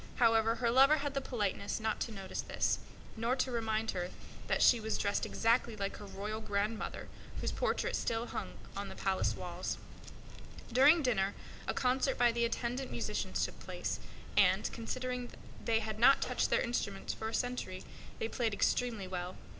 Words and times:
However, 0.15 0.55
her 0.55 0.71
lover 0.71 0.97
had 0.97 1.13
the 1.13 1.21
politeness 1.21 1.79
not 1.79 1.99
to 1.99 2.11
notice 2.11 2.41
this, 2.41 2.79
nor 3.15 3.35
to 3.35 3.51
remind 3.51 3.91
her 3.91 4.09
that 4.47 4.63
she 4.63 4.79
was 4.79 4.97
dressed 4.97 5.27
exactly 5.27 5.75
like 5.75 5.97
his 5.99 6.09
grandmother 6.43 7.07
whose 7.39 7.51
portrait 7.51 7.95
still 7.95 8.25
hung 8.25 8.53
on 8.75 8.89
the 8.89 8.95
palace 8.95 9.35
walls. 9.35 9.77
During 10.73 11.03
dinner 11.03 11.35
a 11.67 11.75
concert 11.75 12.17
by 12.17 12.31
the 12.31 12.45
attendant 12.45 12.89
musicians 12.89 13.45
took 13.45 13.59
place, 13.59 13.99
and, 14.35 14.71
considering 14.73 15.29
they 15.63 15.81
had 15.81 15.99
not 15.99 16.19
touched 16.19 16.49
their 16.49 16.61
instruments 16.61 17.13
for 17.13 17.29
a 17.29 17.33
century, 17.35 17.83
they 18.17 18.27
played 18.27 18.53
the 18.53 18.57
old 18.57 18.61
tunes 18.63 18.69
extremely 18.71 19.07
well. 19.07 19.37